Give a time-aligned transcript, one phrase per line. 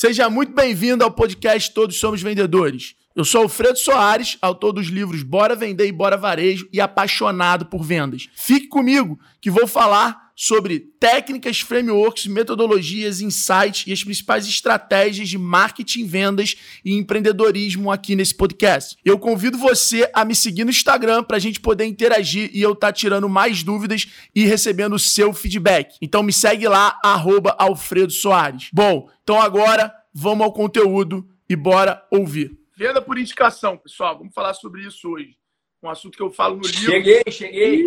[0.00, 2.94] Seja muito bem-vindo ao podcast Todos Somos Vendedores.
[3.14, 7.82] Eu sou Alfredo Soares, autor dos livros Bora Vender e Bora Varejo e apaixonado por
[7.82, 8.30] vendas.
[8.34, 15.36] Fique comigo que vou falar sobre técnicas, frameworks, metodologias, insights e as principais estratégias de
[15.36, 18.96] marketing, vendas e empreendedorismo aqui nesse podcast.
[19.04, 22.72] Eu convido você a me seguir no Instagram para a gente poder interagir e eu
[22.72, 25.98] estar tá tirando mais dúvidas e recebendo o seu feedback.
[26.00, 28.70] Então me segue lá, arroba Alfredo Soares.
[28.72, 32.58] Bom, então agora vamos ao conteúdo e bora ouvir.
[32.74, 34.16] Venda por indicação, pessoal.
[34.16, 35.36] Vamos falar sobre isso hoje.
[35.82, 36.80] Um assunto que eu falo no livro.
[36.80, 37.84] Cheguei, cheguei.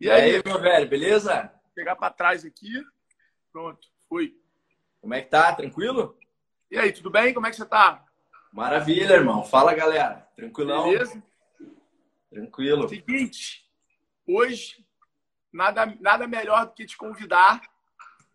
[0.00, 1.42] E aí, aí meu velho, beleza?
[1.42, 2.82] Vou pegar para trás aqui.
[3.52, 4.34] Pronto, fui.
[4.98, 5.54] Como é que tá?
[5.54, 6.16] Tranquilo?
[6.70, 7.34] E aí, tudo bem?
[7.34, 8.02] Como é que você tá?
[8.50, 9.44] Maravilha, irmão.
[9.44, 10.26] Fala, galera.
[10.34, 10.84] Tranquilão?
[10.84, 11.22] Beleza?
[12.30, 12.88] Tranquilo.
[12.88, 13.70] Seguinte,
[14.26, 14.86] hoje,
[15.52, 17.60] nada, nada melhor do que te convidar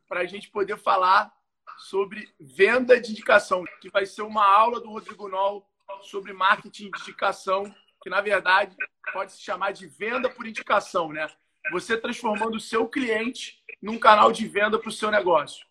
[0.08, 1.34] para a gente poder falar
[1.80, 5.68] sobre venda de indicação, que vai ser uma aula do Rodrigo Nol
[6.04, 7.64] sobre marketing de indicação,
[8.04, 8.76] que na verdade
[9.12, 11.28] pode se chamar de venda por indicação, né?
[11.72, 15.66] Você transformando o seu cliente num canal de venda para o seu negócio.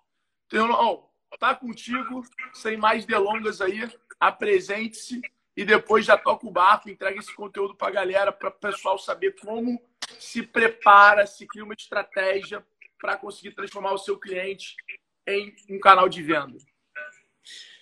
[0.47, 5.21] Então, tá contigo, sem mais delongas aí, apresente-se
[5.57, 8.99] e depois já toca o barco, entrega esse conteúdo para a galera, para o pessoal
[8.99, 9.81] saber como
[10.19, 12.65] se prepara, se cria uma estratégia
[12.99, 14.77] para conseguir transformar o seu cliente
[15.27, 16.59] em um canal de venda.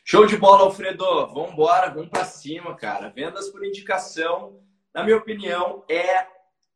[0.04, 1.04] Show de bola, Alfredo.
[1.28, 3.08] Vamos embora, vamos para cima, cara.
[3.08, 4.60] Vendas por indicação,
[4.92, 6.26] na minha opinião, é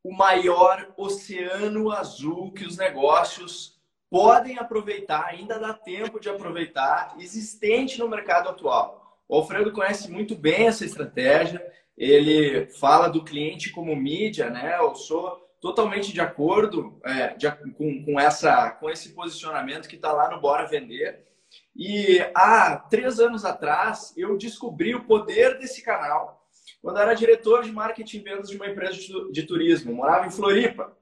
[0.06, 3.76] o maior oceano azul que os negócios
[4.08, 9.20] podem aproveitar, ainda dá tempo de aproveitar, existente no mercado atual.
[9.28, 11.60] O Alfredo conhece muito bem essa estratégia,
[11.98, 14.76] ele fala do cliente como mídia, né?
[14.78, 20.12] Eu sou totalmente de acordo é, de, com, com, essa, com esse posicionamento que está
[20.12, 21.26] lá no Bora Vender.
[21.74, 26.45] E há três anos atrás, eu descobri o poder desse canal
[26.86, 28.96] quando era diretor de marketing e vendas de uma empresa
[29.32, 29.92] de, turismo.
[29.92, 30.96] Morava em Floripa.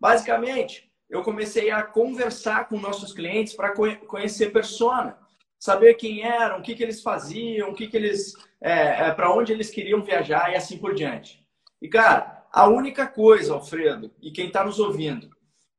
[0.00, 5.18] Basicamente, eu comecei a conversar com nossos clientes para conhecer persona,
[5.58, 8.32] saber quem eram, o que, que eles faziam, o que, que eles,
[8.62, 11.46] é, é, para onde eles queriam viajar e assim por diante.
[11.82, 15.28] E cara, a única coisa, Alfredo, e quem está nos ouvindo,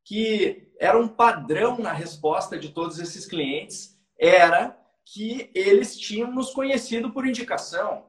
[0.06, 6.52] que era um padrão na resposta de todos esses clientes era que eles tinham nos
[6.52, 8.06] conhecido por indicação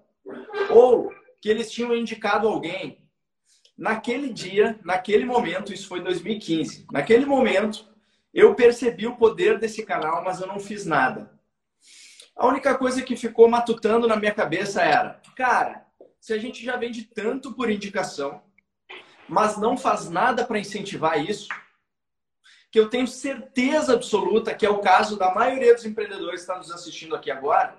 [0.68, 1.10] ou
[1.42, 3.04] que eles tinham indicado alguém.
[3.76, 6.86] Naquele dia, naquele momento, isso foi 2015.
[6.92, 7.84] Naquele momento,
[8.32, 11.36] eu percebi o poder desse canal, mas eu não fiz nada.
[12.36, 15.84] A única coisa que ficou matutando na minha cabeça era: cara,
[16.20, 18.40] se a gente já vende tanto por indicação,
[19.28, 21.48] mas não faz nada para incentivar isso,
[22.70, 26.58] que eu tenho certeza absoluta que é o caso da maioria dos empreendedores que estão
[26.58, 27.76] nos assistindo aqui agora,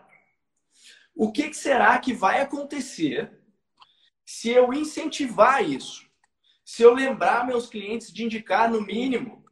[1.15, 3.42] o que será que vai acontecer
[4.25, 6.07] se eu incentivar isso?
[6.63, 9.43] Se eu lembrar meus clientes de indicar no mínimo,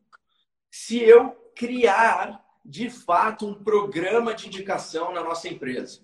[0.70, 6.02] se eu criar de fato um programa de indicação na nossa empresa.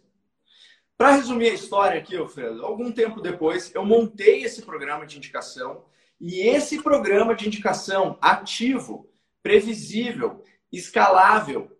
[0.97, 5.85] Para resumir a história aqui, Alfredo, algum tempo depois eu montei esse programa de indicação
[6.19, 9.07] e esse programa de indicação ativo,
[9.44, 11.72] previsível, escalável,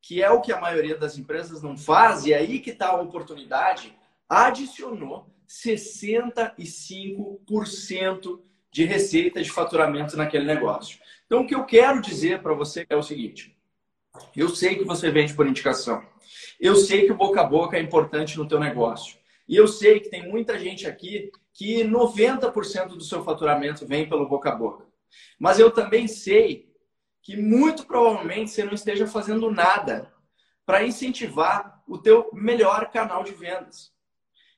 [0.00, 2.88] que é o que a maioria das empresas não faz, e é aí que está
[2.88, 3.94] a oportunidade,
[4.26, 11.00] adicionou 65% de receita de faturamento naquele negócio.
[11.26, 13.56] Então, o que eu quero dizer para você é o seguinte:
[14.36, 16.04] eu sei que você vende por indicação.
[16.60, 19.16] Eu sei que o boca a boca é importante no teu negócio.
[19.48, 24.28] E eu sei que tem muita gente aqui que 90% do seu faturamento vem pelo
[24.28, 24.86] boca a boca.
[25.38, 26.70] Mas eu também sei
[27.22, 30.12] que muito provavelmente você não esteja fazendo nada
[30.66, 33.92] para incentivar o teu melhor canal de vendas.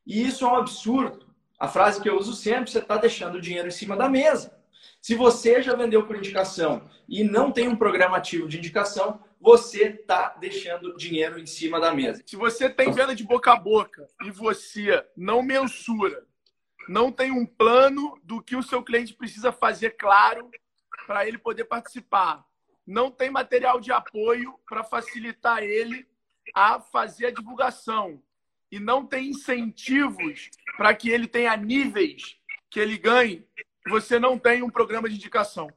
[0.07, 1.27] E isso é um absurdo.
[1.59, 4.59] A frase que eu uso sempre, você está deixando o dinheiro em cima da mesa.
[5.01, 9.85] Se você já vendeu por indicação e não tem um programa ativo de indicação, você
[9.85, 12.23] está deixando dinheiro em cima da mesa.
[12.27, 16.27] Se você tem venda de boca a boca e você não mensura,
[16.89, 20.51] não tem um plano do que o seu cliente precisa fazer claro
[21.07, 22.45] para ele poder participar,
[22.87, 26.07] não tem material de apoio para facilitar ele
[26.55, 28.23] a fazer a divulgação
[28.71, 32.37] e não tem incentivos para que ele tenha níveis
[32.71, 33.47] que ele ganhe,
[33.89, 35.73] você não tem um programa de indicação.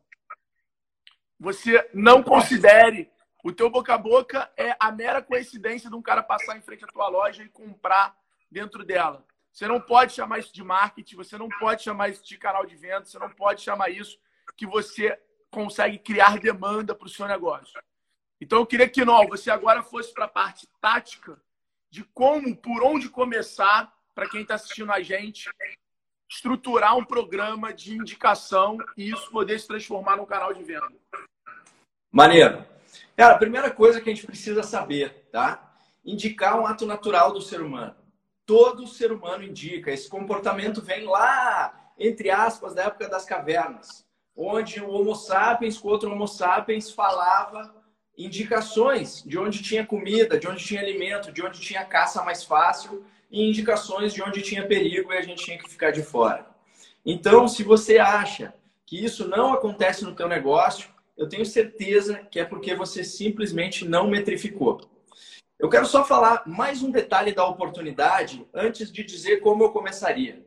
[1.39, 3.11] Você não considere
[3.43, 6.85] o teu boca a boca é a mera coincidência de um cara passar em frente
[6.85, 8.15] à tua loja e comprar
[8.49, 9.25] dentro dela.
[9.51, 12.75] Você não pode chamar isso de marketing, você não pode chamar isso de canal de
[12.75, 14.17] venda, você não pode chamar isso
[14.55, 15.19] que você
[15.51, 17.79] consegue criar demanda para o seu negócio.
[18.39, 21.39] Então eu queria que, não, você agora fosse para a parte tática
[21.93, 25.47] de como, por onde começar, para quem está assistindo a gente,
[26.27, 30.91] estruturar um programa de indicação e isso poder se transformar num canal de venda.
[32.11, 32.65] Maneiro.
[33.15, 35.71] Cara, a primeira coisa que a gente precisa saber, tá?
[36.03, 37.95] Indicar um ato natural do ser humano.
[38.43, 39.91] Todo ser humano indica.
[39.91, 44.03] Esse comportamento vem lá, entre aspas, da época das cavernas,
[44.35, 47.82] onde o Homo sapiens com outro Homo sapiens falava
[48.17, 53.03] indicações de onde tinha comida, de onde tinha alimento, de onde tinha caça mais fácil
[53.31, 56.47] e indicações de onde tinha perigo e a gente tinha que ficar de fora.
[57.05, 58.53] Então, se você acha
[58.85, 63.85] que isso não acontece no teu negócio, eu tenho certeza que é porque você simplesmente
[63.85, 64.81] não metrificou.
[65.59, 70.45] Eu quero só falar mais um detalhe da oportunidade antes de dizer como eu começaria.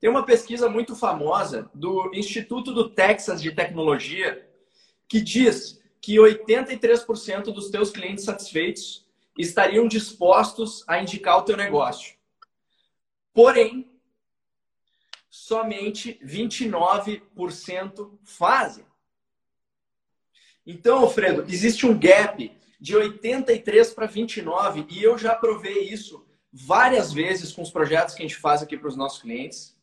[0.00, 4.46] Tem uma pesquisa muito famosa do Instituto do Texas de Tecnologia
[5.08, 9.06] que diz que 83% dos teus clientes satisfeitos
[9.36, 12.16] estariam dispostos a indicar o teu negócio.
[13.32, 13.90] Porém,
[15.30, 18.84] somente 29% fazem.
[20.66, 27.12] Então, Alfredo, existe um gap de 83 para 29 e eu já provei isso várias
[27.12, 29.76] vezes com os projetos que a gente faz aqui para os nossos clientes,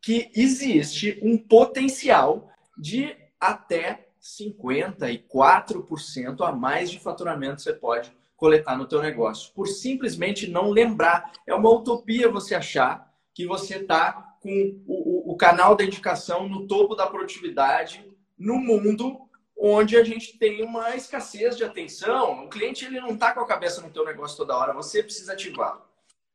[0.00, 8.86] que existe um potencial de até 54% a mais de faturamento você pode coletar no
[8.86, 11.32] teu negócio, por simplesmente não lembrar.
[11.46, 16.48] É uma utopia você achar que você está com o, o, o canal da indicação
[16.48, 18.06] no topo da produtividade
[18.38, 19.28] no mundo
[19.58, 22.44] onde a gente tem uma escassez de atenção.
[22.44, 25.32] O cliente ele não está com a cabeça no teu negócio toda hora, você precisa
[25.32, 25.82] ativar.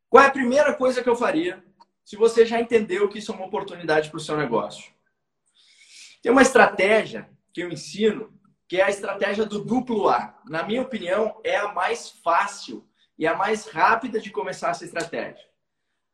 [0.09, 1.63] Qual é a primeira coisa que eu faria
[2.03, 4.91] se você já entendeu que isso é uma oportunidade para o seu negócio?
[6.21, 8.34] Tem uma estratégia que eu ensino
[8.68, 10.42] que é a estratégia do duplo A.
[10.46, 15.46] Na minha opinião, é a mais fácil e a mais rápida de começar essa estratégia.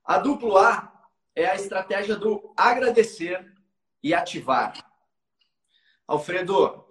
[0.04, 0.92] A duplo A
[1.36, 3.54] é a estratégia do agradecer
[4.04, 4.74] e ativar.
[6.06, 6.86] Alfredo,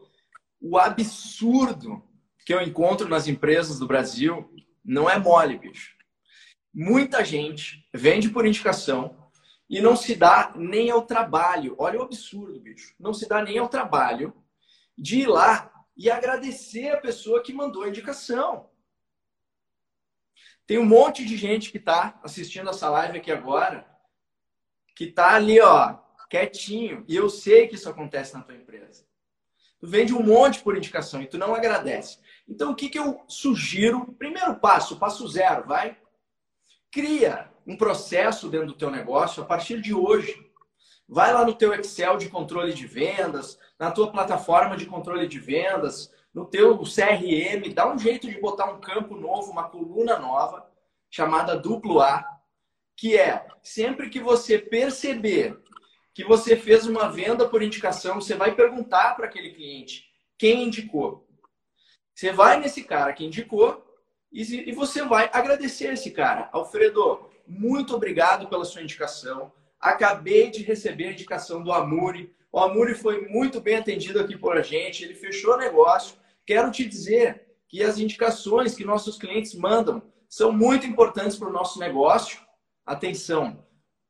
[0.60, 2.02] o absurdo
[2.46, 4.50] que eu encontro nas empresas do Brasil
[4.82, 5.94] não é mole, bicho.
[6.72, 9.17] Muita gente vende por indicação
[9.68, 11.74] e não se dá nem ao trabalho.
[11.78, 12.94] Olha o absurdo, bicho.
[12.98, 14.34] Não se dá nem ao trabalho
[14.96, 18.70] de ir lá e agradecer a pessoa que mandou a indicação.
[20.66, 23.86] Tem um monte de gente que está assistindo essa live aqui agora,
[24.94, 25.98] que está ali, ó,
[26.28, 27.04] quietinho.
[27.08, 29.06] E eu sei que isso acontece na tua empresa.
[29.80, 32.18] Tu vende um monte por indicação e tu não agradece.
[32.48, 34.12] Então, o que, que eu sugiro?
[34.14, 35.96] Primeiro passo, passo zero, vai.
[36.90, 40.50] Cria um processo dentro do teu negócio a partir de hoje.
[41.06, 45.38] Vai lá no teu Excel de controle de vendas, na tua plataforma de controle de
[45.38, 50.66] vendas, no teu CRM, dá um jeito de botar um campo novo, uma coluna nova,
[51.10, 52.24] chamada duplo A,
[52.96, 55.58] que é sempre que você perceber
[56.14, 60.04] que você fez uma venda por indicação, você vai perguntar para aquele cliente
[60.36, 61.28] quem indicou.
[62.14, 63.84] Você vai nesse cara que indicou
[64.32, 66.48] e você vai agradecer esse cara.
[66.52, 69.50] Alfredo, muito obrigado pela sua indicação.
[69.80, 72.34] Acabei de receber a indicação do Amuri.
[72.52, 76.16] O Amuri foi muito bem atendido aqui por a gente, ele fechou negócio.
[76.44, 81.52] Quero te dizer que as indicações que nossos clientes mandam são muito importantes para o
[81.52, 82.40] nosso negócio.
[82.84, 83.64] Atenção,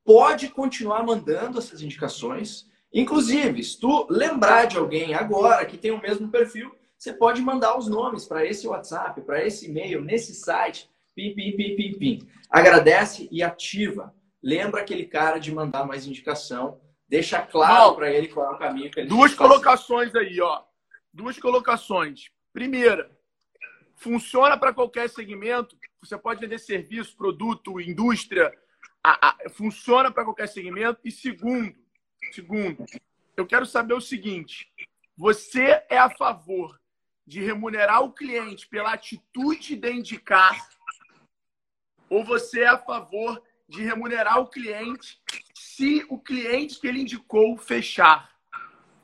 [0.04, 2.66] pode continuar mandando essas indicações.
[2.92, 7.76] Inclusive, se tu lembrar de alguém agora que tem o mesmo perfil, você pode mandar
[7.76, 10.90] os nomes para esse WhatsApp, para esse e-mail, nesse site.
[11.18, 12.28] Pim, pim, pim, pim, pim.
[12.48, 14.14] Agradece e ativa.
[14.40, 16.80] Lembra aquele cara de mandar mais indicação.
[17.08, 20.62] Deixa claro para ele qual é o caminho que ele Duas colocações aí, ó.
[21.12, 22.30] Duas colocações.
[22.52, 23.10] Primeira,
[23.96, 25.76] funciona para qualquer segmento.
[26.00, 28.56] Você pode vender serviço, produto, indústria.
[29.02, 31.00] A, a, funciona para qualquer segmento.
[31.04, 31.74] E segundo,
[32.30, 32.84] segundo,
[33.36, 34.70] eu quero saber o seguinte:
[35.16, 36.78] você é a favor
[37.26, 40.77] de remunerar o cliente pela atitude de indicar
[42.10, 45.20] ou você é a favor de remunerar o cliente
[45.54, 48.30] se o cliente que ele indicou fechar.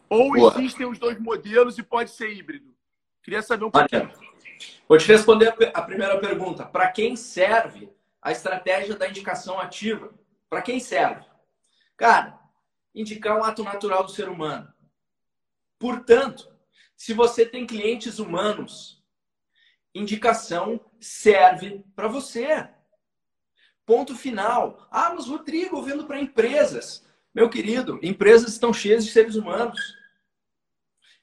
[0.09, 0.55] Ou Boa.
[0.55, 2.75] existem os dois modelos e pode ser híbrido.
[3.23, 4.11] Queria saber um pouquinho.
[4.89, 6.65] Vou te responder a primeira pergunta.
[6.65, 10.13] Para quem serve a estratégia da indicação ativa?
[10.49, 11.25] Para quem serve?
[11.97, 12.39] Cara,
[12.95, 14.73] indicar um ato natural do ser humano.
[15.79, 16.49] Portanto,
[16.97, 19.03] se você tem clientes humanos,
[19.95, 22.69] indicação serve para você.
[23.87, 24.87] Ponto final.
[24.91, 27.05] Ah, mas Rodrigo, vendo para empresas.
[27.35, 29.81] Meu querido, empresas estão cheias de seres humanos.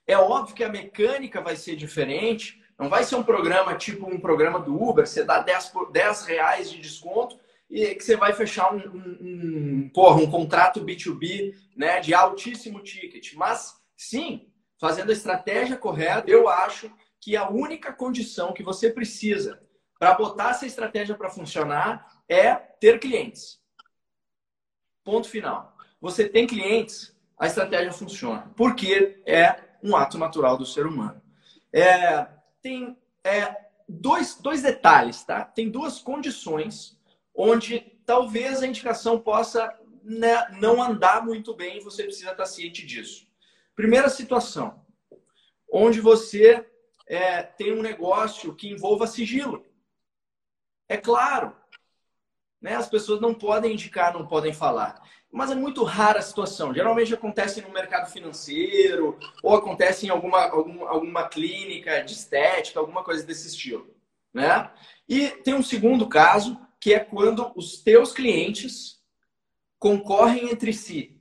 [0.06, 4.20] É óbvio que a mecânica vai ser diferente, Não vai ser um programa tipo um
[4.20, 7.40] programa do Uber, você dá 10, 10 reais de desconto
[7.70, 12.82] e que você vai fechar um, um, um, porra, um contrato B2B né, de altíssimo
[12.82, 13.34] ticket.
[13.36, 16.92] Mas, sim, fazendo a estratégia correta, eu acho
[17.22, 19.62] que a única condição que você precisa
[19.98, 23.60] para botar essa estratégia para funcionar é ter clientes.
[25.04, 25.76] Ponto final.
[26.00, 28.52] Você tem clientes, a estratégia funciona.
[28.56, 31.22] Porque é um ato natural do ser humano.
[31.74, 32.28] É,
[32.62, 33.56] tem é,
[33.88, 35.44] dois, dois detalhes, tá?
[35.44, 37.00] Tem duas condições
[37.34, 39.74] onde talvez a indicação possa
[40.04, 43.28] né, não andar muito bem e você precisa estar ciente disso.
[43.76, 44.86] Primeira situação,
[45.72, 46.68] onde você
[47.08, 49.66] é, tem um negócio que envolva sigilo.
[50.88, 51.56] É claro,
[52.62, 55.02] né, as pessoas não podem indicar, não podem falar.
[55.32, 56.74] Mas é muito rara a situação.
[56.74, 63.04] Geralmente acontece no mercado financeiro ou acontece em alguma, alguma, alguma clínica de estética, alguma
[63.04, 63.90] coisa desse estilo.
[64.34, 64.70] Né?
[65.08, 69.02] E tem um segundo caso, que é quando os teus clientes
[69.80, 71.18] concorrem entre si.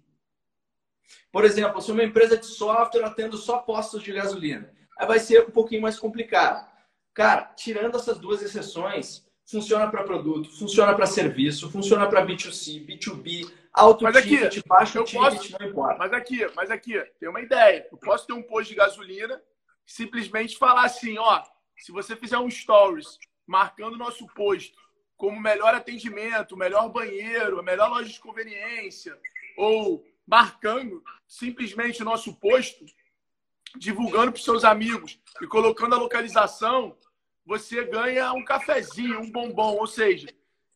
[1.32, 5.46] Por exemplo, se uma empresa de software atendo só postos de gasolina, aí vai ser
[5.46, 6.68] um pouquinho mais complicado.
[7.14, 13.50] Cara, tirando essas duas exceções, funciona para produto, funciona para serviço, funciona para B2C, B2B,
[13.72, 15.98] alto mas aqui, ticket, baixo eu ticket, posso, não importa.
[15.98, 17.86] Mas aqui, mas aqui, tem uma ideia.
[17.90, 19.40] Eu posso ter um posto de gasolina
[19.86, 21.42] simplesmente falar assim, ó,
[21.76, 24.78] se você fizer um stories marcando o nosso posto
[25.16, 29.18] como melhor atendimento, melhor banheiro, a melhor loja de conveniência,
[29.56, 32.86] ou marcando simplesmente o nosso posto,
[33.76, 36.96] divulgando para os seus amigos e colocando a localização,
[37.44, 39.76] você ganha um cafezinho, um bombom.
[39.76, 40.28] Ou seja,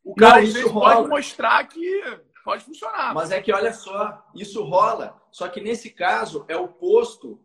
[0.02, 0.96] o cara Não, vezes rola.
[0.96, 2.02] pode mostrar que
[2.44, 3.14] pode funcionar.
[3.14, 5.20] Mas é que olha só, isso rola.
[5.30, 7.40] Só que nesse caso é o posto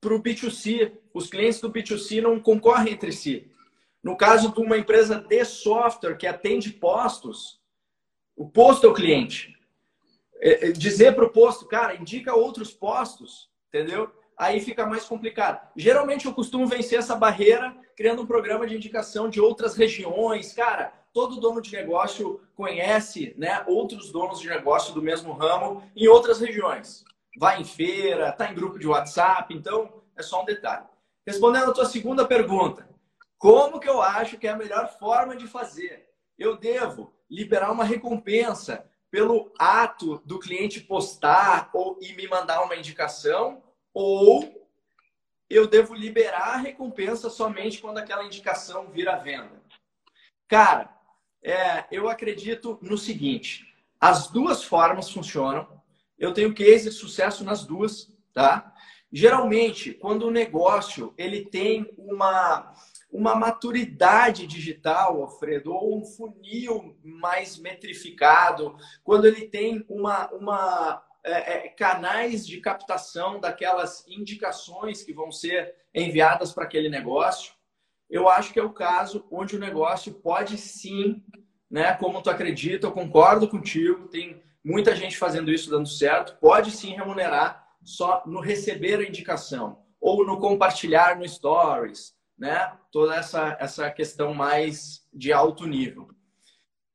[0.00, 0.92] para o B2C.
[1.14, 3.50] Os clientes do B2C não concorrem entre si.
[4.02, 7.60] No caso de uma empresa de software que atende postos,
[8.36, 9.56] o posto é o cliente.
[10.40, 14.12] É, é, dizer para o posto, cara, indica outros postos, entendeu?
[14.42, 15.64] Aí fica mais complicado.
[15.76, 20.52] Geralmente eu costumo vencer essa barreira criando um programa de indicação de outras regiões.
[20.52, 26.08] Cara, todo dono de negócio conhece né, outros donos de negócio do mesmo ramo em
[26.08, 27.04] outras regiões.
[27.38, 30.86] Vai em feira, está em grupo de WhatsApp, então é só um detalhe.
[31.24, 32.88] Respondendo a tua segunda pergunta,
[33.38, 36.08] como que eu acho que é a melhor forma de fazer?
[36.36, 42.74] Eu devo liberar uma recompensa pelo ato do cliente postar ou e me mandar uma
[42.74, 44.68] indicação ou
[45.48, 49.62] eu devo liberar a recompensa somente quando aquela indicação vira venda?
[50.48, 50.94] Cara,
[51.42, 53.66] é, eu acredito no seguinte:
[54.00, 55.80] as duas formas funcionam.
[56.18, 58.72] Eu tenho case de sucesso nas duas, tá?
[59.12, 62.74] Geralmente, quando o negócio ele tem uma
[63.12, 71.66] uma maturidade digital, Alfredo, ou um funil mais metrificado, quando ele tem uma, uma é,
[71.66, 77.52] é, canais de captação daquelas indicações que vão ser enviadas para aquele negócio,
[78.10, 81.22] eu acho que é o caso onde o negócio pode sim,
[81.70, 86.70] né, como tu acredita, eu concordo contigo, tem muita gente fazendo isso dando certo, pode
[86.70, 92.76] sim remunerar só no receber a indicação ou no compartilhar no stories, né?
[92.90, 96.08] Toda essa, essa questão mais de alto nível.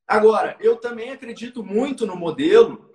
[0.06, 2.87] Agora, eu também acredito muito no modelo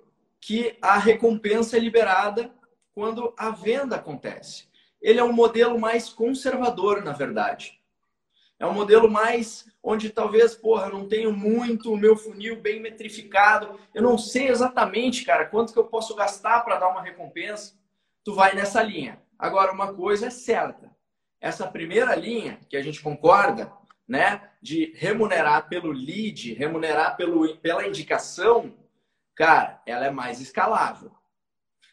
[0.44, 2.54] que a recompensa é liberada
[2.94, 4.68] quando a venda acontece.
[5.00, 7.80] Ele é um modelo mais conservador, na verdade.
[8.58, 13.80] É um modelo mais onde talvez, porra, não tenho muito o meu funil bem metrificado.
[13.94, 17.74] Eu não sei exatamente, cara, quanto que eu posso gastar para dar uma recompensa.
[18.22, 19.22] Tu vai nessa linha.
[19.38, 20.94] Agora, uma coisa é certa
[21.40, 23.72] essa primeira linha que a gente concorda,
[24.06, 28.74] né, de remunerar pelo lead, remunerar pelo, pela indicação,
[29.34, 31.12] cara, ela é mais escalável.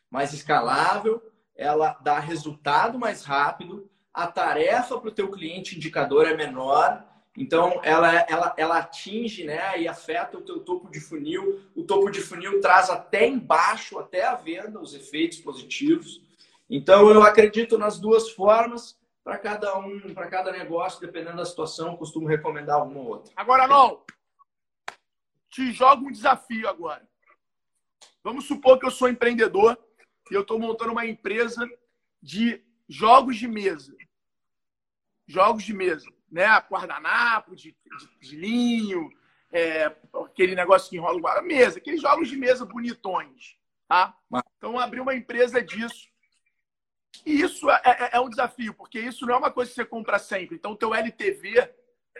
[0.09, 1.21] Mais escalável,
[1.55, 7.05] ela dá resultado mais rápido, a tarefa para o teu cliente indicador é menor,
[7.37, 11.61] então ela, ela, ela atinge né, e afeta o teu topo de funil.
[11.75, 16.21] O topo de funil traz até embaixo, até a venda, os efeitos positivos.
[16.69, 21.95] Então eu acredito nas duas formas para cada um, para cada negócio, dependendo da situação,
[21.95, 23.31] costumo recomendar uma ou outra.
[23.35, 24.03] Agora não.
[25.49, 27.07] Te jogo um desafio agora.
[28.23, 29.77] Vamos supor que eu sou empreendedor
[30.29, 31.67] e eu estou montando uma empresa
[32.21, 33.95] de jogos de mesa.
[35.27, 36.45] Jogos de mesa, né?
[36.69, 39.09] Guardanapo, de, de, de linho,
[39.51, 44.15] é, aquele negócio que enrola o mesa, aqueles jogos de mesa bonitões, tá?
[44.57, 46.09] Então, abrir uma empresa disso
[47.25, 49.85] E isso é, é, é, um desafio, porque isso não é uma coisa que você
[49.85, 50.55] compra sempre.
[50.55, 51.69] Então, o teu LTV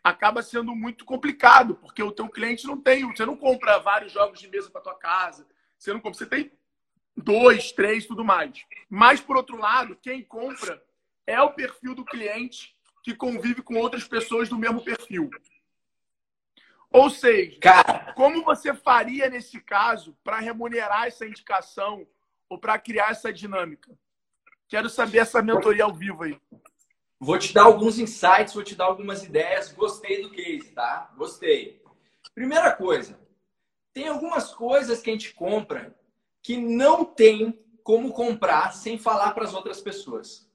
[0.04, 4.40] acaba sendo muito complicado, porque o teu cliente não tem, você não compra vários jogos
[4.40, 5.48] de mesa para tua casa,
[5.82, 6.52] você não compra, você tem
[7.18, 8.64] dois, três, tudo mais.
[8.88, 10.82] Mas por outro lado, quem compra
[11.26, 15.32] é o perfil do cliente que convive com outras pessoas do mesmo perfil.
[16.92, 18.14] Ou seja, Cara.
[18.14, 22.06] como você faria nesse caso para remunerar essa indicação
[22.48, 23.92] ou para criar essa dinâmica?
[24.68, 26.40] Quero saber essa mentoria ao vivo aí.
[27.20, 29.72] Vou te dar alguns insights, vou te dar algumas ideias.
[29.72, 31.12] Gostei do case, tá?
[31.18, 31.82] Gostei.
[32.36, 33.20] Primeira coisa,
[33.94, 35.96] tem algumas coisas que a gente compra
[36.42, 40.50] que não tem como comprar sem falar para as outras pessoas.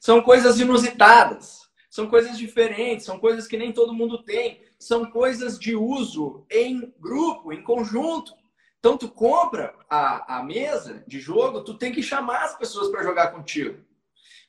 [0.00, 5.58] São coisas inusitadas, são coisas diferentes, são coisas que nem todo mundo tem, são coisas
[5.58, 8.32] de uso em grupo, em conjunto.
[8.78, 13.02] Então, tu compra a, a mesa de jogo, tu tem que chamar as pessoas para
[13.02, 13.78] jogar contigo.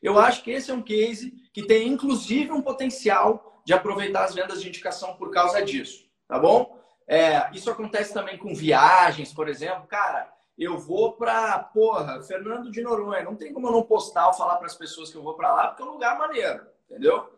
[0.02, 4.34] Eu acho que esse é um case que tem, inclusive, um potencial de aproveitar as
[4.34, 6.83] vendas de indicação por causa disso, tá bom?
[7.08, 9.88] É, isso acontece também com viagens, por exemplo.
[9.88, 13.24] Cara, eu vou para, porra, Fernando de Noronha.
[13.24, 15.54] Não tem como eu não postar ou falar para as pessoas que eu vou para
[15.54, 17.30] lá, porque é um lugar maneiro, entendeu?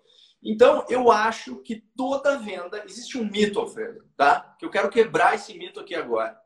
[0.43, 2.83] Então, eu acho que toda venda.
[2.85, 4.55] Existe um mito, Alfredo, tá?
[4.59, 6.39] Que eu quero quebrar esse mito aqui agora.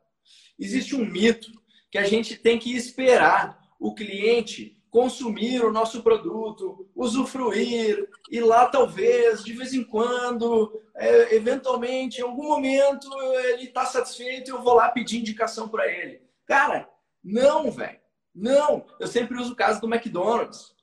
[0.57, 1.51] Existe um mito
[1.91, 8.67] que a gente tem que esperar o cliente consumir o nosso produto, usufruir, e lá
[8.67, 13.07] talvez, de vez em quando, é, eventualmente, em algum momento,
[13.45, 16.21] ele está satisfeito e eu vou lá pedir indicação para ele.
[16.45, 16.89] Cara,
[17.23, 17.99] não, velho.
[18.33, 18.85] Não.
[18.99, 20.73] Eu sempre uso o caso do McDonald's.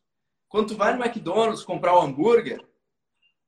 [0.49, 2.65] Quando tu vai no McDonald's comprar um hambúrguer,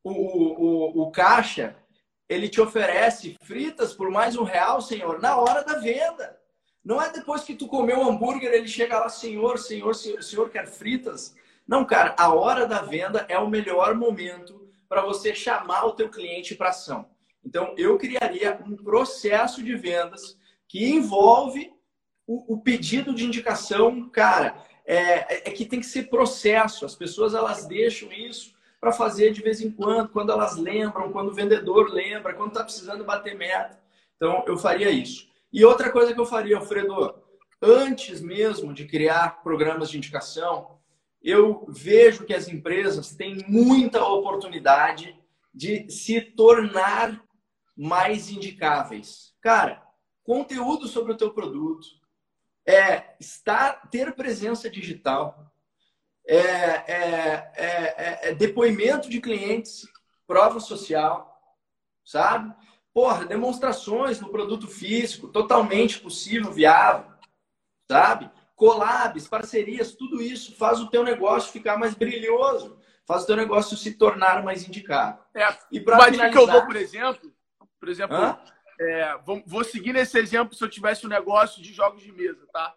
[0.02, 1.76] o, o, o caixa
[2.28, 6.37] ele te oferece fritas por mais um real, senhor, na hora da venda.
[6.88, 10.48] Não é depois que tu comeu o hambúrguer, ele chega lá, senhor, senhor, senhor, senhor
[10.48, 11.36] quer fritas?
[11.66, 16.08] Não, cara, a hora da venda é o melhor momento para você chamar o teu
[16.08, 17.10] cliente para ação.
[17.44, 21.70] Então, eu criaria um processo de vendas que envolve
[22.26, 26.86] o, o pedido de indicação, cara, é, é que tem que ser processo.
[26.86, 31.28] As pessoas, elas deixam isso para fazer de vez em quando, quando elas lembram, quando
[31.28, 33.78] o vendedor lembra, quando está precisando bater meta.
[34.16, 35.28] Então, eu faria isso.
[35.52, 37.22] E outra coisa que eu faria, Alfredo,
[37.60, 40.78] antes mesmo de criar programas de indicação,
[41.22, 45.16] eu vejo que as empresas têm muita oportunidade
[45.52, 47.24] de se tornar
[47.76, 49.34] mais indicáveis.
[49.40, 49.82] Cara,
[50.22, 51.86] conteúdo sobre o teu produto,
[52.66, 55.52] é, estar, ter presença digital,
[56.26, 59.88] é, é, é, é, depoimento de clientes,
[60.26, 61.34] prova social,
[62.04, 62.54] sabe?
[62.92, 67.10] Porra, demonstrações no produto físico, totalmente possível, viável,
[67.90, 68.30] sabe?
[68.56, 73.76] Collabs, parcerias, tudo isso faz o teu negócio ficar mais brilhoso, faz o teu negócio
[73.76, 75.22] se tornar mais indicado.
[75.34, 76.32] É, e para finalizar...
[76.32, 77.32] que eu dou, por exemplo,
[77.78, 78.16] por exemplo,
[78.80, 82.46] é, vou, vou seguir nesse exemplo se eu tivesse um negócio de jogos de mesa,
[82.52, 82.74] tá?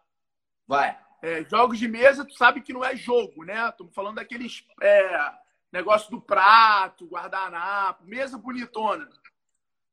[0.67, 0.97] Vai.
[1.21, 3.69] É, jogos de mesa, tu sabe que não é jogo, né?
[3.69, 5.31] Estamos falando daqueles é,
[5.71, 9.07] negócio do prato, guardanapo, mesa bonitona.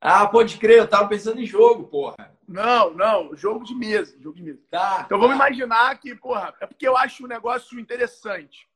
[0.01, 2.37] Ah, pode crer, eu tava pensando em jogo, porra.
[2.47, 4.61] Não, não, jogo de mesa, jogo de mesa.
[4.71, 5.27] Tá, então tá.
[5.27, 8.69] vamos imaginar que, porra, é porque eu acho um negócio interessante.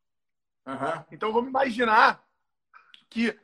[0.66, 1.04] Uhum.
[1.10, 2.22] Então vamos imaginar
[3.08, 3.38] que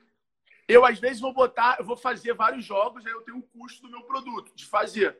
[0.67, 3.83] eu às vezes vou botar, eu vou fazer vários jogos, aí eu tenho um custo
[3.83, 5.19] do meu produto de fazer.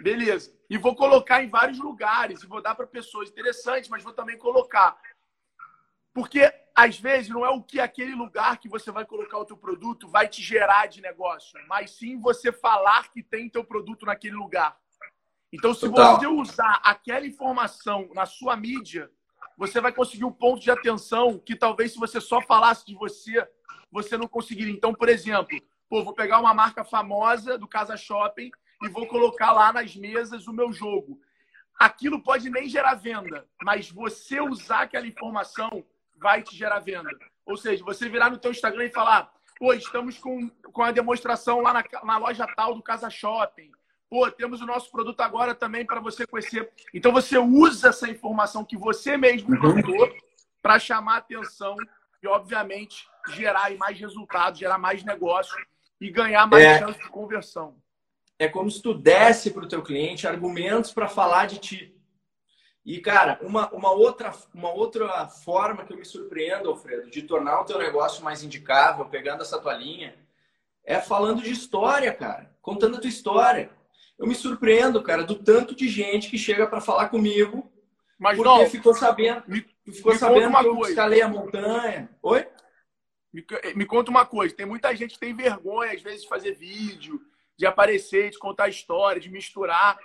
[0.00, 0.56] Beleza.
[0.70, 4.38] E vou colocar em vários lugares, e vou dar para pessoas interessantes, mas vou também
[4.38, 4.98] colocar.
[6.18, 9.56] Porque, às vezes, não é o que aquele lugar que você vai colocar o teu
[9.56, 14.34] produto vai te gerar de negócio, mas sim você falar que tem teu produto naquele
[14.34, 14.76] lugar.
[15.52, 16.18] Então, se Total.
[16.18, 19.08] você usar aquela informação na sua mídia,
[19.56, 23.48] você vai conseguir um ponto de atenção que talvez se você só falasse de você,
[23.88, 24.74] você não conseguiria.
[24.74, 25.56] Então, por exemplo,
[25.88, 28.50] pô, vou pegar uma marca famosa do Casa Shopping
[28.82, 31.20] e vou colocar lá nas mesas o meu jogo.
[31.78, 35.86] Aquilo pode nem gerar venda, mas você usar aquela informação
[36.20, 37.10] vai te gerar venda.
[37.46, 41.60] Ou seja, você virar no teu Instagram e falar, pô, estamos com, com a demonstração
[41.60, 43.70] lá na, na loja tal do Casa Shopping.
[44.10, 46.70] Pô, temos o nosso produto agora também para você conhecer.
[46.94, 49.60] Então você usa essa informação que você mesmo uhum.
[49.60, 50.12] plantou
[50.62, 51.76] para chamar atenção
[52.22, 55.56] e, obviamente, gerar mais resultados, gerar mais negócio
[56.00, 56.78] e ganhar mais é.
[56.78, 57.76] chance de conversão
[58.38, 61.94] é como se tu desse para o teu cliente argumentos para falar de ti.
[62.88, 67.60] E, cara, uma, uma, outra, uma outra forma que eu me surpreendo, Alfredo, de tornar
[67.60, 70.14] o teu negócio mais indicável, pegando essa tua linha,
[70.82, 72.50] é falando de história, cara.
[72.62, 73.68] Contando a tua história.
[74.18, 77.70] Eu me surpreendo, cara, do tanto de gente que chega para falar comigo
[78.18, 79.42] Mas, porque não, ficou sabendo.
[79.46, 80.90] Me, ficou me sabendo uma que eu coisa.
[80.90, 82.08] escalei a montanha.
[82.22, 82.48] Oi?
[83.30, 83.44] Me,
[83.76, 84.56] me conta uma coisa.
[84.56, 87.20] Tem muita gente que tem vergonha, às vezes, de fazer vídeo,
[87.54, 89.98] de aparecer, de contar história, de misturar.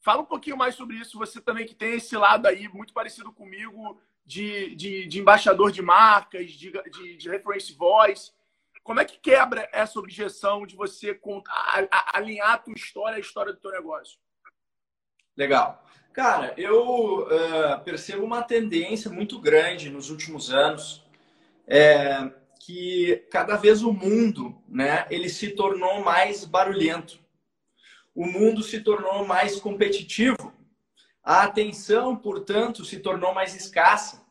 [0.00, 1.18] Fala um pouquinho mais sobre isso.
[1.18, 5.82] Você também que tem esse lado aí, muito parecido comigo, de, de, de embaixador de
[5.82, 8.30] marcas, de, de, de reference voice.
[8.82, 13.16] Como é que quebra essa objeção de você contar, a, a, alinhar a tua história
[13.16, 14.18] à história do teu negócio?
[15.36, 15.84] Legal.
[16.12, 21.06] Cara, eu uh, percebo uma tendência muito grande nos últimos anos
[21.66, 27.20] é, que cada vez o mundo, né, ele se tornou mais barulhento.
[28.18, 30.52] O mundo se tornou mais competitivo.
[31.22, 34.26] A atenção, portanto, se tornou mais escassa.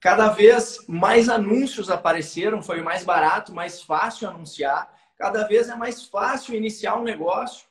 [0.00, 4.90] Cada vez mais anúncios apareceram, foi mais barato, mais fácil anunciar.
[5.18, 7.68] Cada vez é mais fácil iniciar um negócio.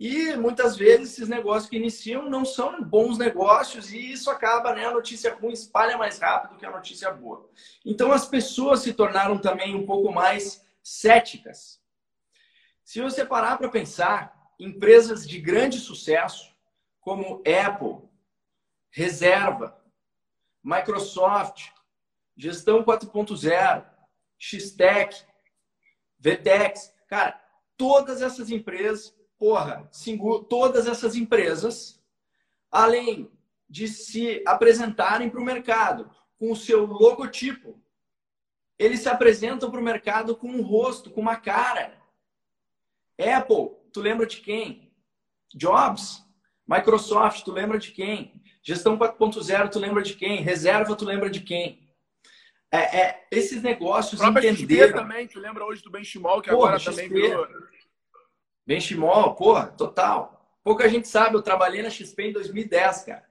[0.00, 4.86] E muitas vezes esses negócios que iniciam não são bons negócios e isso acaba, né?
[4.86, 7.50] A notícia ruim espalha mais rápido que a notícia boa.
[7.84, 11.81] Então as pessoas se tornaram também um pouco mais céticas.
[12.84, 16.54] Se você parar para pensar, empresas de grande sucesso,
[17.00, 18.08] como Apple,
[18.90, 19.80] Reserva,
[20.62, 21.70] Microsoft,
[22.36, 23.86] Gestão 4.0,
[24.38, 25.24] X-Tech,
[26.18, 27.40] VTEX, cara,
[27.76, 29.90] todas essas empresas porra,
[30.48, 32.00] todas essas empresas,
[32.70, 33.28] além
[33.68, 37.76] de se apresentarem para o mercado com o seu logotipo,
[38.78, 42.00] eles se apresentam para o mercado com um rosto, com uma cara.
[43.30, 44.92] Apple, tu lembra de quem?
[45.54, 46.22] Jobs.
[46.66, 48.40] Microsoft, tu lembra de quem?
[48.62, 50.40] Gestão 4.0, tu lembra de quem?
[50.40, 51.82] Reserva, tu lembra de quem?
[52.70, 54.94] É, é, esses negócios entenderam...
[54.94, 56.90] também, tu lembra hoje do Benchimol, que Porra, agora XP.
[56.90, 57.46] também virou
[58.66, 60.58] Benchimol, porra, total.
[60.64, 63.26] Pouca gente sabe, eu trabalhei na XP em 2010, cara.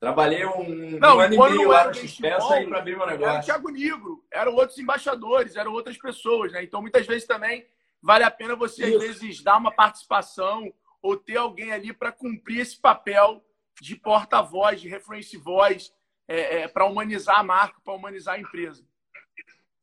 [0.00, 2.22] Trabalhei um, não, um ano e meio lá na XP
[2.68, 3.32] para abrir meu negócio.
[3.32, 6.62] Era o Thiago Negro, eram outros embaixadores, eram outras pessoas, né?
[6.62, 7.66] Então, muitas vezes também
[8.02, 8.96] vale a pena você, Isso.
[8.96, 13.44] às vezes, dar uma participação ou ter alguém ali para cumprir esse papel
[13.80, 15.92] de porta-voz, de reference voice,
[16.26, 18.84] é, é, para humanizar a marca, para humanizar a empresa.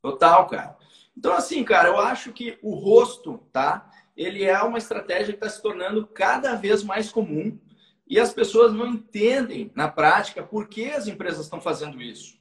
[0.01, 0.77] Total, cara.
[1.17, 3.89] Então, assim, cara, eu acho que o rosto, tá?
[4.15, 7.59] ele é uma estratégia que está se tornando cada vez mais comum
[8.07, 12.39] e as pessoas não entendem na prática por que as empresas estão fazendo isso.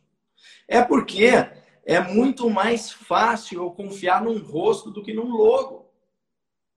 [0.68, 1.30] É porque
[1.84, 5.90] é muito mais fácil eu confiar num rosto do que num logo.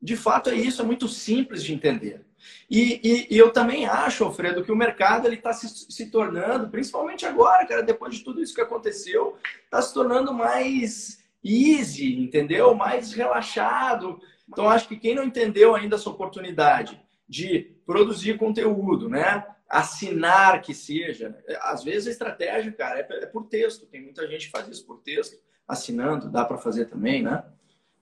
[0.01, 2.25] De fato é isso, é muito simples de entender.
[2.69, 7.25] E, e, e eu também acho, Alfredo, que o mercado está se, se tornando, principalmente
[7.25, 12.75] agora, cara, depois de tudo isso que aconteceu, está se tornando mais easy, entendeu?
[12.75, 14.19] Mais relaxado.
[14.47, 19.45] Então, acho que quem não entendeu ainda essa oportunidade de produzir conteúdo, né?
[19.69, 21.37] Assinar que seja.
[21.61, 23.85] Às vezes a estratégia, cara, é, é por texto.
[23.85, 27.43] Tem muita gente que faz isso por texto, assinando, dá para fazer também, né?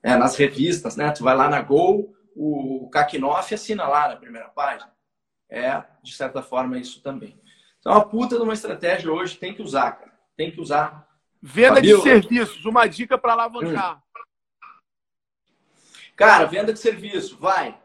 [0.03, 1.11] É, nas revistas, né?
[1.11, 4.93] Tu vai lá na Gol, o Kakinoff assina lá na primeira página.
[5.49, 7.39] É, de certa forma, isso também.
[7.79, 10.11] Então, a puta de uma estratégia hoje tem que usar, cara.
[10.35, 11.07] Tem que usar.
[11.41, 14.03] Venda Fabio, de serviços, uma dica para alavancar.
[16.15, 17.79] Cara, venda de serviço, vai.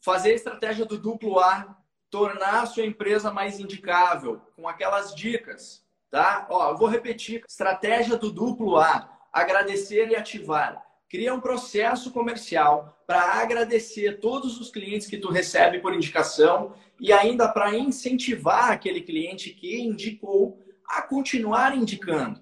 [0.00, 1.77] Fazer a estratégia do duplo A,
[2.10, 6.46] tornar a sua empresa mais indicável, com aquelas dicas, tá?
[6.50, 7.42] Ó, eu vou repetir.
[7.48, 10.84] Estratégia do duplo A, agradecer e ativar.
[11.08, 17.12] Cria um processo comercial para agradecer todos os clientes que tu recebe por indicação e
[17.12, 22.40] ainda para incentivar aquele cliente que indicou a continuar indicando.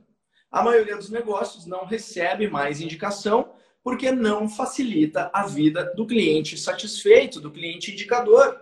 [0.51, 3.53] A maioria dos negócios não recebe mais indicação
[3.83, 8.61] porque não facilita a vida do cliente satisfeito, do cliente indicador.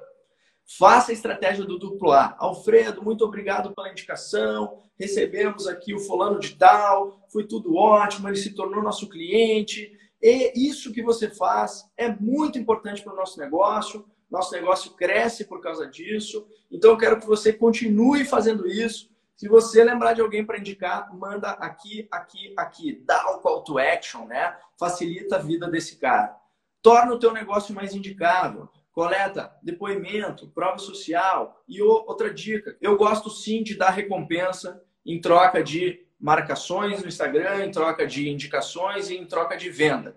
[0.78, 2.34] Faça a estratégia do duplo A.
[2.38, 4.78] Alfredo, muito obrigado pela indicação.
[4.98, 9.92] Recebemos aqui o fulano de tal, foi tudo ótimo, ele se tornou nosso cliente.
[10.22, 14.06] E isso que você faz é muito importante para o nosso negócio.
[14.30, 16.46] Nosso negócio cresce por causa disso.
[16.70, 21.12] Então eu quero que você continue fazendo isso se você lembrar de alguém para indicar,
[21.14, 23.02] manda aqui, aqui, aqui.
[23.04, 24.56] Dá o call to action, né?
[24.78, 26.36] Facilita a vida desse cara.
[26.80, 28.68] Torna o teu negócio mais indicável.
[28.94, 31.62] Coleta depoimento, prova social.
[31.68, 37.66] E outra dica, eu gosto sim de dar recompensa em troca de marcações no Instagram,
[37.66, 40.16] em troca de indicações e em troca de venda.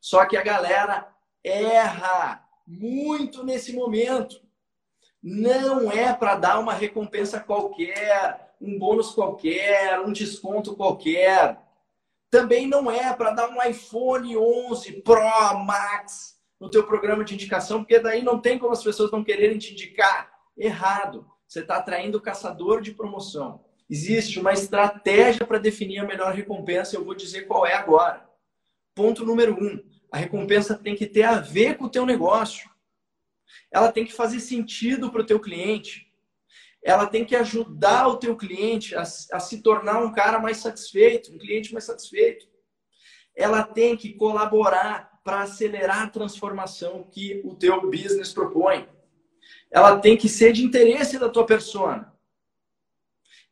[0.00, 1.08] Só que a galera
[1.42, 4.40] erra muito nesse momento.
[5.20, 11.58] Não é para dar uma recompensa qualquer um bônus qualquer, um desconto qualquer.
[12.30, 15.22] Também não é para dar um iPhone 11 Pro
[15.64, 19.58] Max no teu programa de indicação, porque daí não tem como as pessoas não quererem
[19.58, 20.32] te indicar.
[20.56, 21.24] Errado.
[21.46, 23.64] você está atraindo caçador de promoção.
[23.88, 28.28] Existe uma estratégia para definir a melhor recompensa, eu vou dizer qual é agora.
[28.94, 32.68] Ponto número um: a recompensa tem que ter a ver com o teu negócio.
[33.70, 36.06] Ela tem que fazer sentido para o teu cliente.
[36.82, 41.32] Ela tem que ajudar o teu cliente a, a se tornar um cara mais satisfeito,
[41.32, 42.46] um cliente mais satisfeito.
[43.34, 48.88] Ela tem que colaborar para acelerar a transformação que o teu business propõe.
[49.70, 52.10] Ela tem que ser de interesse da tua persona.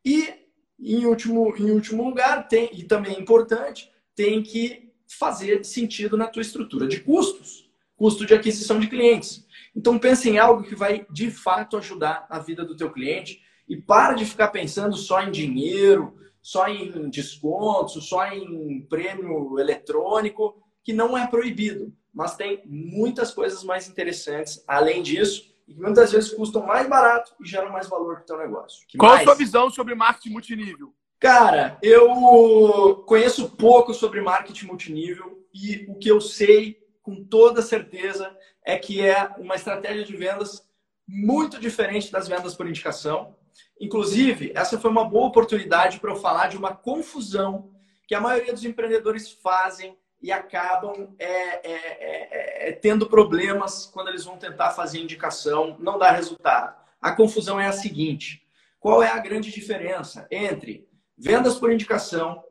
[0.03, 0.33] E,
[0.81, 6.29] em último, em último lugar, tem, e também é importante, tem que fazer sentido na
[6.29, 9.47] tua estrutura de custos, custo de aquisição de clientes.
[9.77, 13.77] Então pense em algo que vai de fato ajudar a vida do teu cliente e
[13.77, 20.93] para de ficar pensando só em dinheiro, só em descontos, só em prêmio eletrônico, que
[20.93, 26.31] não é proibido, mas tem muitas coisas mais interessantes além disso e que muitas vezes
[26.33, 28.87] custam mais barato e geram mais valor para o teu negócio.
[28.87, 29.23] Que Qual mais?
[29.23, 30.95] a sua visão sobre marketing multinível?
[31.19, 38.33] Cara, eu conheço pouco sobre marketing multinível e o que eu sei com toda certeza
[38.65, 40.63] é que é uma estratégia de vendas
[41.09, 43.35] muito diferente das vendas por indicação.
[43.81, 47.73] Inclusive, essa foi uma boa oportunidade para eu falar de uma confusão
[48.07, 54.09] que a maioria dos empreendedores fazem e acabam é, é, é, é, tendo problemas quando
[54.09, 56.77] eles vão tentar fazer indicação, não dá resultado.
[57.01, 58.45] A confusão é a seguinte:
[58.81, 62.43] qual é a grande diferença entre vendas por indicação,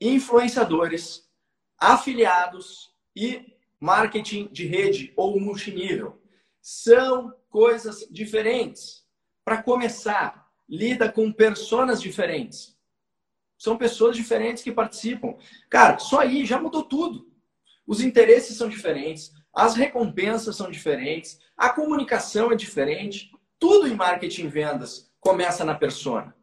[0.00, 1.28] influenciadores,
[1.76, 6.22] afiliados e marketing de rede ou multinível.
[6.62, 9.04] São coisas diferentes.
[9.44, 12.77] Para começar, lida com personas diferentes.
[13.58, 15.34] São pessoas diferentes que participam.
[15.68, 17.28] Cara, só aí já mudou tudo.
[17.86, 23.30] Os interesses são diferentes, as recompensas são diferentes, a comunicação é diferente.
[23.58, 26.36] Tudo em marketing e vendas começa na persona.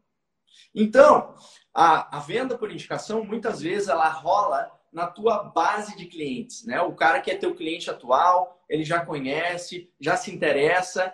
[0.73, 1.34] Então,
[1.73, 6.82] a, a venda por indicação, muitas vezes, ela rola na tua base de clientes, né?
[6.82, 11.13] O cara que é teu cliente atual, ele já conhece, já se interessa,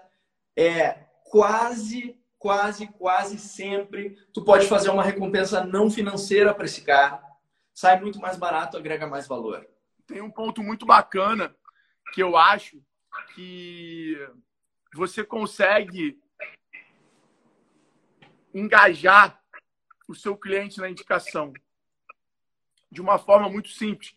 [0.55, 7.23] é quase, quase, quase sempre tu pode fazer uma recompensa não financeira para esse cara.
[7.71, 9.63] Sai muito mais barato, agrega mais valor.
[10.08, 11.56] Tem um ponto muito bacana
[12.12, 12.82] que eu acho
[13.36, 14.17] que
[14.95, 16.19] você consegue
[18.56, 19.39] engajar
[20.08, 21.54] o seu cliente na indicação
[22.91, 24.15] de uma forma muito simples.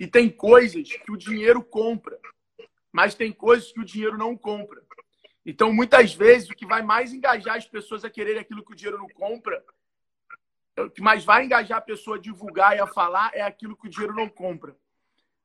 [0.00, 2.18] E tem coisas que o dinheiro compra,
[2.90, 4.85] mas tem coisas que o dinheiro não compra.
[5.46, 8.74] Então, muitas vezes, o que vai mais engajar as pessoas a querer aquilo que o
[8.74, 9.64] dinheiro não compra,
[10.76, 13.86] o que mais vai engajar a pessoa a divulgar e a falar é aquilo que
[13.86, 14.76] o dinheiro não compra.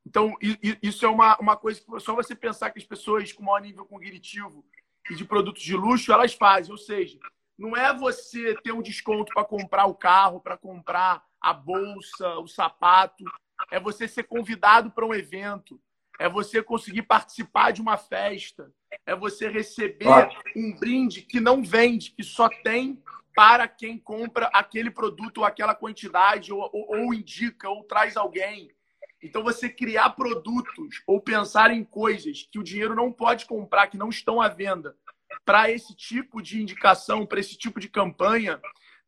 [0.04, 0.36] Então,
[0.82, 3.86] isso é uma, uma coisa que só você pensar que as pessoas com maior nível
[3.86, 4.66] cognitivo
[5.08, 6.72] e de produtos de luxo, elas fazem.
[6.72, 7.20] Ou seja,
[7.56, 12.48] não é você ter um desconto para comprar o carro, para comprar a bolsa, o
[12.48, 13.24] sapato.
[13.70, 15.80] É você ser convidado para um evento.
[16.20, 18.74] É você conseguir participar de uma festa.
[19.06, 20.08] É você receber
[20.56, 23.02] um brinde que não vende, que só tem
[23.34, 28.72] para quem compra aquele produto ou aquela quantidade, ou, ou, ou indica, ou traz alguém.
[29.24, 33.98] Então, você criar produtos ou pensar em coisas que o dinheiro não pode comprar, que
[33.98, 34.96] não estão à venda,
[35.46, 38.60] para esse tipo de indicação, para esse tipo de campanha,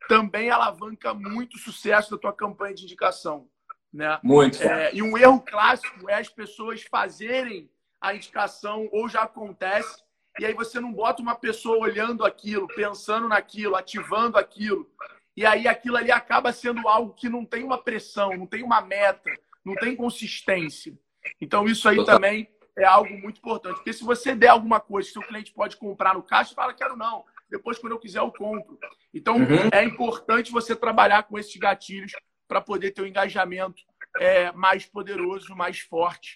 [0.08, 3.48] também alavanca muito o sucesso da tua campanha de indicação.
[3.91, 4.19] Né?
[4.24, 4.62] Muito.
[4.62, 7.69] É, e um erro clássico é as pessoas fazerem
[8.04, 10.04] a indicação ou já acontece
[10.39, 14.89] e aí você não bota uma pessoa olhando aquilo, pensando naquilo, ativando aquilo.
[15.38, 18.82] E aí aquilo ali acaba sendo algo que não tem uma pressão, não tem uma
[18.82, 19.30] meta,
[19.63, 20.98] não tem consistência.
[21.39, 23.76] Então isso aí também é algo muito importante.
[23.76, 26.98] Porque se você der alguma coisa que seu cliente pode comprar no caixa, fala, quero
[26.98, 28.80] não depois, quando eu quiser, eu compro.
[29.13, 29.70] Então, uhum.
[29.72, 32.12] é importante você trabalhar com esses gatilhos
[32.48, 33.80] para poder ter um engajamento
[34.20, 36.36] é, mais poderoso, mais forte.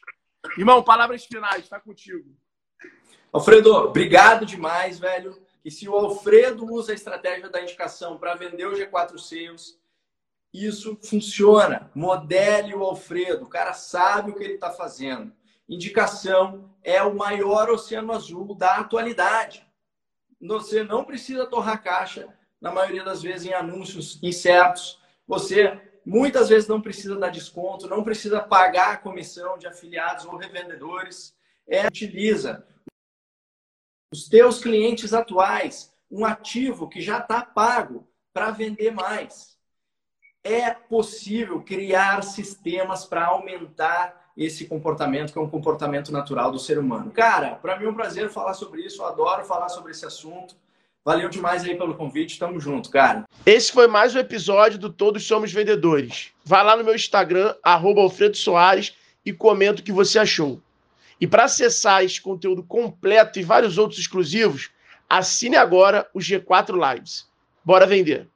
[0.57, 2.35] Irmão, palavras finais, está contigo.
[3.33, 5.41] Alfredo, obrigado demais, velho.
[5.65, 9.79] E se o Alfredo usa a estratégia da indicação para vender o G4 Sales,
[10.53, 11.91] isso funciona.
[11.93, 13.45] Modele o Alfredo.
[13.45, 15.33] O cara sabe o que ele está fazendo.
[15.67, 19.67] Indicação é o maior oceano azul da atualidade
[20.41, 22.27] você não precisa torrar caixa,
[22.61, 24.99] na maioria das vezes, em anúncios incertos.
[25.27, 30.37] Você muitas vezes não precisa dar desconto, não precisa pagar a comissão de afiliados ou
[30.37, 31.35] revendedores.
[31.67, 32.65] É, utiliza
[34.09, 39.57] os teus clientes atuais, um ativo que já está pago para vender mais.
[40.41, 46.79] É possível criar sistemas para aumentar esse comportamento, que é um comportamento natural do ser
[46.79, 47.11] humano.
[47.11, 50.55] Cara, para mim é um prazer falar sobre isso, eu adoro falar sobre esse assunto.
[51.07, 53.23] Valeu demais aí pelo convite, tamo junto, cara.
[53.45, 56.31] Esse foi mais um episódio do Todos Somos Vendedores.
[56.43, 58.93] Vai lá no meu Instagram, arroba Alfredo Soares,
[59.25, 60.61] e comenta o que você achou.
[61.17, 64.69] E para acessar esse conteúdo completo e vários outros exclusivos,
[65.09, 67.25] assine agora o G4 Lives.
[67.63, 68.27] Bora vender!